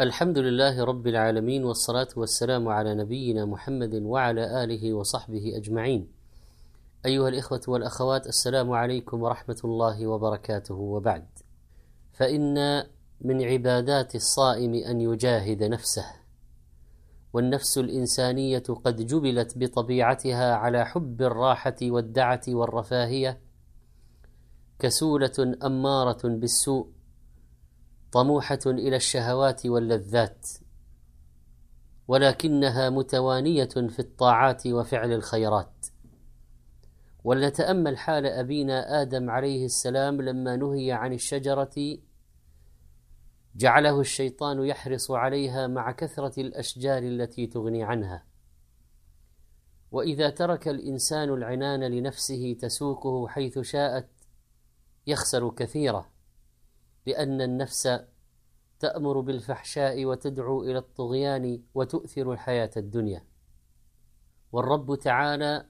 الحمد 0.00 0.38
لله 0.38 0.84
رب 0.84 1.06
العالمين 1.06 1.64
والصلاة 1.64 2.08
والسلام 2.16 2.68
على 2.68 2.94
نبينا 2.94 3.44
محمد 3.44 3.94
وعلى 3.94 4.64
آله 4.64 4.92
وصحبه 4.92 5.56
أجمعين. 5.56 6.08
أيها 7.06 7.28
الإخوة 7.28 7.60
والأخوات 7.68 8.26
السلام 8.26 8.72
عليكم 8.72 9.22
ورحمة 9.22 9.60
الله 9.64 10.06
وبركاته 10.06 10.74
وبعد. 10.74 11.26
فإن 12.12 12.84
من 13.20 13.44
عبادات 13.44 14.14
الصائم 14.14 14.74
أن 14.74 15.00
يجاهد 15.00 15.62
نفسه. 15.62 16.06
والنفس 17.32 17.78
الإنسانية 17.78 18.64
قد 18.84 19.06
جبلت 19.06 19.58
بطبيعتها 19.58 20.54
على 20.54 20.86
حب 20.86 21.22
الراحة 21.22 21.76
والدعة 21.82 22.42
والرفاهية 22.48 23.40
كسولة 24.78 25.56
أمارة 25.64 26.28
بالسوء 26.28 26.95
طموحة 28.16 28.58
إلى 28.66 28.96
الشهوات 28.96 29.66
واللذات 29.66 30.48
ولكنها 32.08 32.90
متوانية 32.90 33.68
في 33.68 33.98
الطاعات 33.98 34.66
وفعل 34.66 35.12
الخيرات. 35.12 35.86
ولنتأمل 37.24 37.98
حال 37.98 38.26
أبينا 38.26 39.02
آدم 39.02 39.30
عليه 39.30 39.64
السلام 39.64 40.22
لما 40.22 40.56
نهي 40.56 40.92
عن 40.92 41.12
الشجرة 41.12 41.98
جعله 43.56 44.00
الشيطان 44.00 44.64
يحرص 44.64 45.10
عليها 45.10 45.66
مع 45.66 45.92
كثرة 45.92 46.40
الأشجار 46.40 47.02
التي 47.02 47.46
تغني 47.46 47.84
عنها. 47.84 48.24
وإذا 49.92 50.30
ترك 50.30 50.68
الإنسان 50.68 51.28
العنان 51.28 51.84
لنفسه 51.84 52.56
تسوقه 52.60 53.28
حيث 53.28 53.58
شاءت 53.58 54.08
يخسر 55.06 55.50
كثيرا 55.50 56.15
لأن 57.06 57.40
النفس 57.40 57.88
تأمر 58.80 59.20
بالفحشاء 59.20 60.04
وتدعو 60.04 60.62
إلى 60.62 60.78
الطغيان 60.78 61.62
وتؤثر 61.74 62.32
الحياة 62.32 62.70
الدنيا. 62.76 63.24
والرب 64.52 64.94
تعالى 64.94 65.66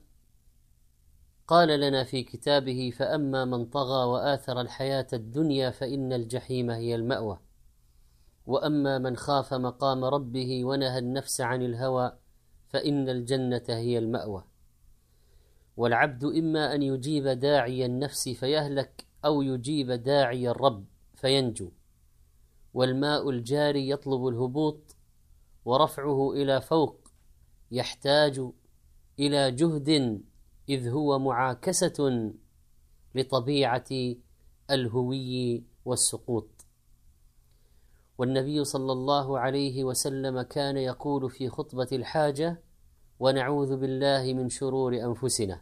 قال 1.47 1.79
لنا 1.79 2.03
في 2.03 2.23
كتابه 2.23 2.91
فأما 2.95 3.45
من 3.45 3.65
طغى 3.65 4.05
وآثر 4.05 4.61
الحياة 4.61 5.07
الدنيا 5.13 5.69
فإن 5.69 6.13
الجحيم 6.13 6.69
هي 6.69 6.95
المأوى. 6.95 7.39
وأما 8.45 8.97
من 8.97 9.15
خاف 9.15 9.53
مقام 9.53 10.05
ربه 10.05 10.65
ونهى 10.65 10.99
النفس 10.99 11.41
عن 11.41 11.61
الهوى 11.61 12.17
فإن 12.69 13.09
الجنة 13.09 13.63
هي 13.69 13.97
المأوى. 13.97 14.43
والعبد 15.77 16.23
إما 16.23 16.75
أن 16.75 16.83
يجيب 16.83 17.27
داعي 17.27 17.85
النفس 17.85 18.29
فيهلك 18.29 19.05
أو 19.25 19.41
يجيب 19.41 19.91
داعي 19.91 20.49
الرب 20.49 20.85
فينجو. 21.17 21.71
والماء 22.73 23.29
الجاري 23.29 23.89
يطلب 23.89 24.27
الهبوط 24.27 24.95
ورفعه 25.65 26.31
إلى 26.33 26.61
فوق 26.61 27.07
يحتاج 27.71 28.41
إلى 29.19 29.51
جهد 29.51 30.21
إذ 30.69 30.89
هو 30.89 31.19
معاكسة 31.19 32.31
لطبيعة 33.15 33.85
الهوي 34.71 35.63
والسقوط. 35.85 36.49
والنبي 38.17 38.63
صلى 38.63 38.91
الله 38.91 39.39
عليه 39.39 39.83
وسلم 39.83 40.41
كان 40.41 40.77
يقول 40.77 41.29
في 41.29 41.49
خطبة 41.49 41.87
الحاجة 41.91 42.61
ونعوذ 43.19 43.77
بالله 43.77 44.33
من 44.33 44.49
شرور 44.49 44.95
أنفسنا 44.95 45.61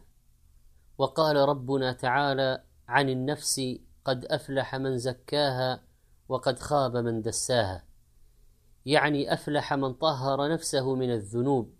وقال 0.98 1.36
ربنا 1.36 1.92
تعالى 1.92 2.62
عن 2.88 3.08
النفس 3.08 3.60
قد 4.06 4.24
أفلح 4.24 4.74
من 4.74 4.98
زكاها 4.98 5.82
وقد 6.28 6.58
خاب 6.58 6.96
من 6.96 7.22
دساها. 7.22 7.84
يعني 8.86 9.32
أفلح 9.32 9.74
من 9.74 9.94
طهر 9.94 10.52
نفسه 10.52 10.94
من 10.94 11.12
الذنوب 11.12 11.74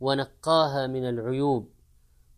ونقاها 0.00 0.86
من 0.86 1.08
العيوب 1.08 1.70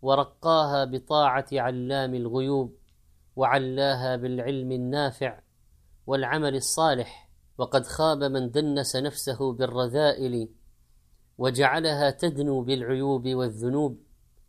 ورقاها 0.03 0.85
بطاعة 0.85 1.47
علام 1.53 2.15
الغيوب 2.15 2.77
وعلاها 3.37 4.17
بالعلم 4.17 4.73
النافع 4.73 5.41
والعمل 6.07 6.57
الصالح 6.57 7.31
وقد 7.59 7.87
خاب 7.87 8.25
من 8.25 8.51
دنس 8.51 8.97
نفسه 8.97 9.53
بالرذائل 9.53 10.49
وجعلها 11.39 12.11
تدنو 12.11 12.63
بالعيوب 12.63 13.29
والذنوب 13.29 13.99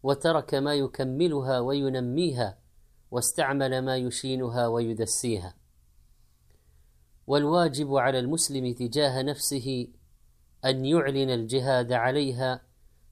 وترك 0.04 0.54
ما 0.54 0.74
يكملها 0.74 1.60
وينميها 1.60 2.63
واستعمل 3.14 3.82
ما 3.82 3.98
يشينها 3.98 4.68
ويدسيها. 4.68 5.56
والواجب 7.28 7.96
على 7.96 8.20
المسلم 8.20 8.74
تجاه 8.74 9.22
نفسه 9.22 9.88
أن 10.66 10.86
يعلن 10.86 11.30
الجهاد 11.30 11.92
عليها 11.92 12.62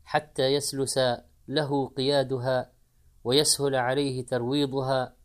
حتى 0.03 0.43
يسلس 0.43 0.99
له 1.47 1.87
قيادها 1.87 2.71
ويسهل 3.23 3.75
عليه 3.75 4.25
ترويضها 4.25 5.15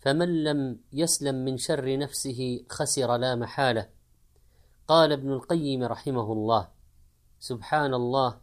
فمن 0.00 0.44
لم 0.44 0.80
يسلم 0.92 1.34
من 1.34 1.56
شر 1.56 1.98
نفسه 1.98 2.64
خسر 2.68 3.16
لا 3.16 3.34
محالة. 3.34 3.88
قال 4.88 5.12
ابن 5.12 5.32
القيم 5.32 5.82
رحمه 5.82 6.32
الله 6.32 6.68
سبحان 7.40 7.94
الله 7.94 8.40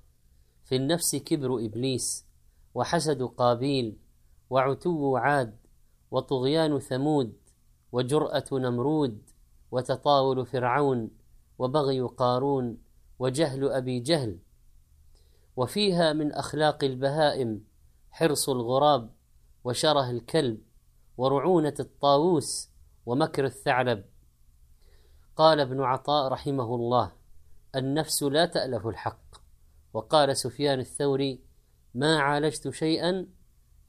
في 0.63 0.75
النفس 0.75 1.15
كبر 1.15 1.65
إبليس 1.65 2.25
وحسد 2.73 3.23
قابيل 3.23 3.97
وعتو 4.49 5.17
عاد 5.17 5.68
وطغيان 6.11 6.79
ثمود 6.79 7.33
وجرأة 7.91 8.45
نمرود 8.51 9.21
وتطاول 9.71 10.45
فرعون 10.45 11.09
وبغي 11.59 12.01
قارون 12.01 12.77
وجهل 13.19 13.71
أبي 13.71 13.99
جهل. 13.99 14.39
وفيها 15.55 16.13
من 16.13 16.31
أخلاق 16.31 16.83
البهائم 16.83 17.63
حرص 18.11 18.49
الغراب 18.49 19.09
وشره 19.63 20.09
الكلب 20.09 20.61
ورعونة 21.17 21.73
الطاووس 21.79 22.69
ومكر 23.05 23.45
الثعلب. 23.45 24.05
قال 25.35 25.59
ابن 25.59 25.81
عطاء 25.81 26.31
رحمه 26.31 26.75
الله 26.75 27.11
النفس 27.75 28.23
لا 28.23 28.45
تألف 28.45 28.87
الحق. 28.87 29.35
وقال 29.93 30.37
سفيان 30.37 30.79
الثوري 30.79 31.43
ما 31.95 32.19
عالجت 32.19 32.69
شيئا 32.69 33.27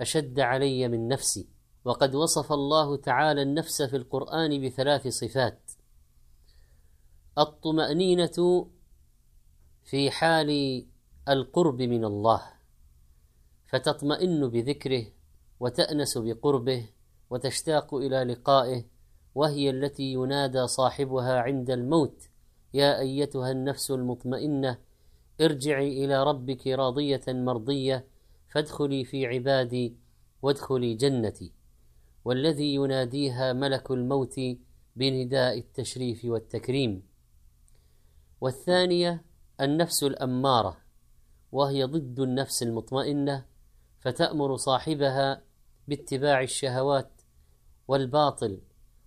أشد 0.01 0.41
علي 0.41 0.89
من 0.89 1.09
نفسي. 1.09 1.59
وقد 1.85 2.15
وصف 2.15 2.53
الله 2.53 2.97
تعالى 2.97 3.43
النفس 3.43 3.83
في 3.83 3.97
القرآن 3.97 4.67
بثلاث 4.67 5.09
صفات. 5.09 5.71
الطمأنينة 7.39 8.67
في 9.85 10.11
حال 10.11 10.85
القرب 11.29 11.83
من 11.83 12.05
الله 12.05 12.43
فتطمئن 13.67 14.49
بذكره 14.49 15.07
وتأنس 15.61 16.19
بقربه 16.19 16.89
وتشتاق 17.31 17.95
إلى 17.95 18.25
لقائه 18.25 18.85
وهي 19.35 19.71
التي 19.71 20.13
ينادى 20.13 20.67
صاحبها 20.67 21.41
عند 21.41 21.71
الموت 21.71 22.29
يا 22.75 23.01
أيتها 23.01 23.51
النفس 23.51 23.91
المطمئنة 23.91 24.79
ارجعي 25.41 26.05
إلى 26.05 26.25
ربك 26.25 26.67
راضية 26.67 27.23
مرضية 27.29 28.07
فادخلي 28.49 29.05
في 29.05 29.27
عبادي 29.27 29.97
وادخلي 30.43 30.95
جنتي. 30.95 31.59
والذي 32.25 32.75
يناديها 32.75 33.53
ملك 33.53 33.91
الموت 33.91 34.41
بنداء 34.97 35.59
التشريف 35.59 36.25
والتكريم. 36.25 37.03
والثانية 38.41 39.25
النفس 39.61 40.03
الأمارة 40.03 40.77
وهي 41.53 41.85
ضد 41.85 42.21
النفس 42.21 42.63
المطمئنة 42.63 43.45
فتأمر 44.01 44.57
صاحبها 44.57 45.43
باتباع 45.89 46.43
الشهوات 46.43 47.23
والباطل 47.89 48.61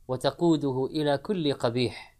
وتقوده 0.07 0.85
إلى 0.85 1.17
كل 1.17 1.53
قبيح. 1.53 2.17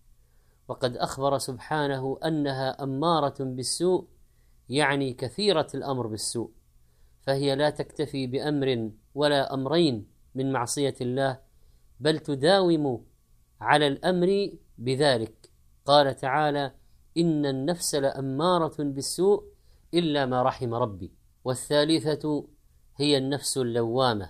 وقد 0.68 0.98
أخبر 0.98 1.38
سبحانه 1.38 2.18
أنها 2.26 2.84
أمارة 2.84 3.36
بالسوء 3.40 4.08
يعني 4.70 5.14
كثيرة 5.14 5.68
الأمر 5.76 6.08
بالسوء 6.08 6.52
فهي 7.22 7.56
لا 7.56 7.70
تكتفي 7.70 8.28
بأمر 8.28 8.92
ولا 9.16 9.54
أمرين 9.54 10.13
من 10.36 10.52
معصية 10.52 10.96
الله 11.02 11.40
بل 12.00 12.20
تداوم 12.20 13.06
على 13.62 13.88
الأمر 13.88 14.52
بذلك. 14.78 15.50
قال 15.86 16.16
تعالى 16.16 16.72
إن 17.18 17.46
النفس 17.46 17.96
لأمارة 17.96 18.76
بالسوء 18.80 19.44
إلا 19.94 20.26
ما 20.26 20.44
رحم 20.44 20.74
ربي. 20.74 21.12
والثالثة 21.44 22.48
هي 22.98 23.18
النفس 23.18 23.58
اللوامة 23.58 24.30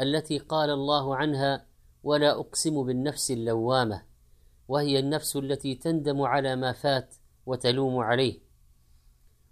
التي 0.00 0.38
قال 0.38 0.70
الله 0.70 1.16
عنها 1.16 1.66
ولا 2.02 2.40
أقسم 2.40 2.84
بالنفس 2.84 3.30
اللوامة. 3.30 4.02
وهي 4.68 4.98
النفس 4.98 5.36
التي 5.36 5.74
تندم 5.74 6.22
على 6.22 6.56
ما 6.56 6.72
فات 6.72 7.14
وتلوم 7.46 7.98
عليه. 7.98 8.40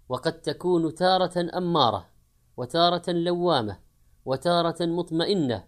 وقد 0.09 0.41
تكون 0.41 0.95
تارة 0.95 1.57
أمارة 1.57 2.09
وتارة 2.57 3.11
لوامة 3.11 3.79
وتارة 4.25 4.85
مطمئنة 4.85 5.67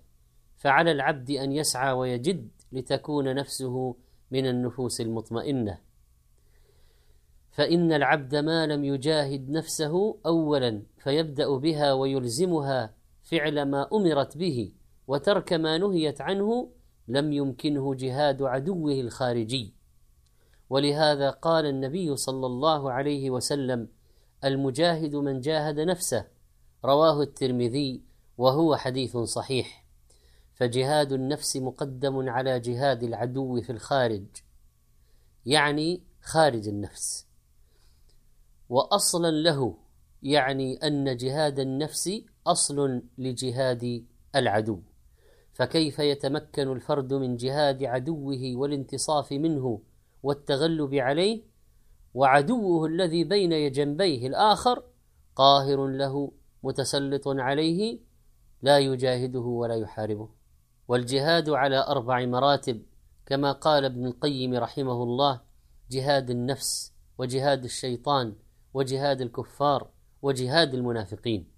فعلى 0.60 0.92
العبد 0.92 1.32
أن 1.32 1.52
يسعى 1.52 1.92
ويجد 1.92 2.48
لتكون 2.72 3.36
نفسه 3.36 3.96
من 4.32 4.46
النفوس 4.46 5.02
المطمئنة. 5.02 5.78
فإن 7.52 7.94
العبد 7.94 8.36
ما 8.36 8.68
لم 8.68 8.86
يجاهد 8.86 9.50
نفسه 9.50 10.18
أولا 10.26 10.82
فيبدأ 10.98 11.58
بها 11.58 11.94
ويلزمها 11.94 12.94
فعل 13.24 13.62
ما 13.62 13.88
أمرت 13.94 14.38
به 14.38 14.72
وترك 15.08 15.54
ما 15.54 15.78
نهيت 15.78 16.22
عنه 16.22 16.70
لم 17.08 17.34
يمكنه 17.34 17.96
جهاد 17.96 18.42
عدوه 18.42 18.94
الخارجي. 18.94 19.74
ولهذا 20.70 21.30
قال 21.30 21.66
النبي 21.66 22.16
صلى 22.16 22.46
الله 22.46 22.92
عليه 22.92 23.30
وسلم 23.30 23.88
المجاهد 24.44 25.16
من 25.16 25.40
جاهد 25.40 25.80
نفسه 25.80 26.26
رواه 26.86 27.22
الترمذي 27.22 28.02
وهو 28.38 28.76
حديث 28.76 29.18
صحيح. 29.18 29.89
فجهاد 30.60 31.12
النفس 31.12 31.58
مقدم 31.58 32.30
على 32.30 32.60
جهاد 32.60 33.04
العدو 33.04 33.62
في 33.62 33.72
الخارج 33.72 34.26
يعني 35.46 36.04
خارج 36.22 36.68
النفس. 36.68 37.28
واصلا 38.70 39.32
له 39.32 39.78
يعني 40.24 40.78
أن 40.78 41.18
جهاد 41.18 41.60
النفس 41.60 42.22
أصل 42.48 43.02
لجهاد 43.18 44.06
العدو. 44.36 44.80
فكيف 45.54 46.00
يتمكن 46.00 46.72
الفرد 46.72 47.14
من 47.14 47.36
جهاد 47.36 47.84
عدوه 47.84 48.52
والانتصاف 48.56 49.32
منه 49.32 49.82
والتغلب 50.24 50.94
عليه؟ 50.94 51.42
وعدوه 52.14 52.86
الذي 52.86 53.24
بين 53.24 53.72
جنبيه 53.72 54.28
الآخر 54.28 54.84
قاهر 55.36 55.88
له 55.88 56.32
متسلط 56.64 57.28
عليه 57.28 58.00
لا 58.62 58.80
يجاهده 58.80 59.40
ولا 59.40 59.76
يحاربه. 59.76 60.39
والجهاد 60.90 61.50
على 61.50 61.78
أربع 61.78 62.26
مراتب 62.26 62.82
كما 63.26 63.52
قال 63.52 63.86
ابن 63.86 64.06
القيم 64.06 64.54
رحمه 64.54 65.04
الله 65.04 65.42
جهاد 65.92 66.30
النفس 66.30 66.94
وجهاد 67.18 67.64
الشيطان 67.64 68.36
وجهاد 68.74 69.22
الكفار 69.22 69.90
وجهاد 70.22 70.74
المنافقين. 70.74 71.52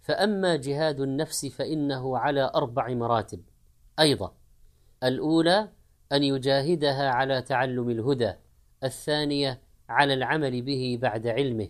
فأما 0.00 0.56
جهاد 0.56 1.00
النفس 1.00 1.46
فإنه 1.46 2.18
على 2.18 2.50
أربع 2.54 2.88
مراتب. 2.88 3.42
أيضا 3.98 4.34
الأولى 5.02 5.68
أن 6.12 6.22
يجاهدها 6.22 7.08
على 7.08 7.42
تعلم 7.42 7.90
الهدى 7.90 8.32
الثانية 8.84 9.62
على 9.88 10.14
العمل 10.14 10.62
به 10.62 10.98
بعد 11.02 11.26
علمه 11.26 11.68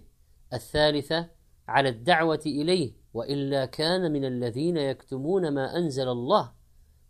الثالثة 0.53 1.29
على 1.69 1.89
الدعوة 1.89 2.43
إليه 2.47 2.93
وإلا 3.15 3.67
كان 3.67 4.13
من 4.13 4.25
الذين 4.25 4.77
يكتمون 4.77 5.49
ما 5.49 5.77
أنزل 5.77 6.09
الله 6.09 6.62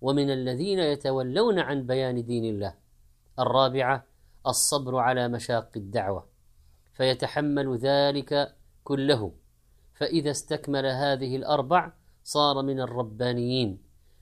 ومن 0.03 0.31
الذين 0.31 0.79
يتولون 0.79 1.59
عن 1.59 1.87
بيان 1.87 2.25
دين 2.25 2.45
الله. 2.45 2.75
الرابعة 3.39 4.05
الصبر 4.47 4.97
على 4.97 5.29
مشاق 5.29 5.71
الدعوة 5.77 6.27
فيتحمل 6.93 7.79
ذلك 7.79 8.57
كله. 8.85 9.33
فإذا 9.95 10.31
استكمل 10.31 10.87
هذه 10.87 11.37
الأربع 11.37 11.93
صار 12.25 12.63
من 12.63 12.81
الربانيين. 12.81 13.79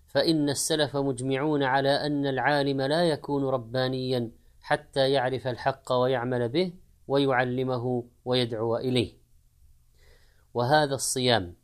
فإن 0.09 0.49
السلف 0.49 0.97
مجمعون 0.97 1.63
على 1.63 2.07
أن 2.07 2.27
العالم 2.27 2.81
لا 2.81 3.09
يكون 3.09 3.45
ربانيا 3.45 4.31
حتى 4.61 5.11
يعرف 5.11 5.47
الحق 5.47 5.93
ويعمل 5.93 6.49
به 6.49 6.73
ويعلمه 7.09 8.05
ويدعو 8.25 8.77
إليه. 8.77 9.13
وهذا 10.55 10.95
الصيام 10.95 11.55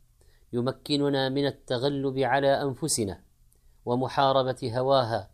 يمكننا 0.53 1.29
من 1.29 1.47
التغلب 1.47 2.19
على 2.19 2.63
أنفسنا 2.63 3.25
ومحاربة 3.87 4.79
هواها 4.79 5.31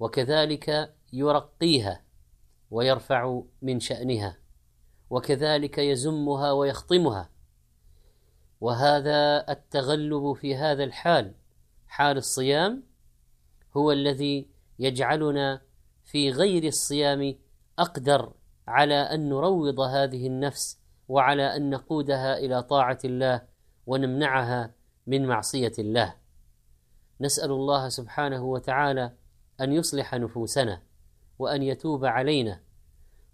وكذلك 0.00 0.94
يرقيها 1.12 2.02
ويرفع 2.70 3.42
من 3.62 3.80
شأنها 3.80 4.38
وكذلك 5.10 5.78
يزمها 5.78 6.52
ويخطمها. 6.52 7.28
وهذا 8.60 9.50
التغلب 9.52 10.32
في 10.32 10.56
هذا 10.56 10.84
الحال 10.84 11.34
حال 11.88 12.16
الصيام 12.16 12.82
هو 13.76 13.92
الذي 13.92 14.48
يجعلنا 14.78 15.60
في 16.04 16.30
غير 16.30 16.64
الصيام 16.64 17.34
أقدر 17.78 18.32
على 18.68 18.94
أن 18.94 19.28
نروض 19.28 19.80
هذه 19.80 20.26
النفس 20.26 20.78
وعلى 21.08 21.56
أن 21.56 21.70
نقودها 21.70 22.38
إلى 22.38 22.62
طاعة 22.62 22.98
الله 23.04 23.42
ونمنعها 23.86 24.74
من 25.06 25.26
معصية 25.26 25.72
الله. 25.78 26.21
نسأل 27.22 27.50
الله 27.50 27.88
سبحانه 27.88 28.44
وتعالى 28.44 29.12
أن 29.60 29.72
يصلح 29.72 30.14
نفوسنا 30.14 30.82
وأن 31.38 31.62
يتوب 31.62 32.04
علينا 32.04 32.60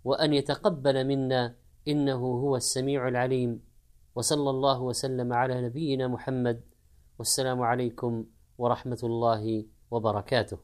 وأن 0.04 0.34
يتقبل 0.34 1.06
منا 1.06 1.54
إنه 1.88 2.20
هو 2.20 2.56
السميع 2.56 3.08
العليم. 3.08 3.64
وصلى 4.14 4.50
الله 4.50 4.82
وسلم 4.82 5.32
على 5.32 5.66
نبينا 5.66 6.08
محمد. 6.08 6.60
والسلام 7.18 7.62
عليكم 7.62 8.24
ورحمة 8.58 8.98
الله 9.02 9.64
وبركاته. 9.90 10.58